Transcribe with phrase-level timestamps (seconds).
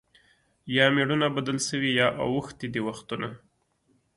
[0.75, 3.27] یا مېړونه بدل سوي یا اوښتي دي وختونه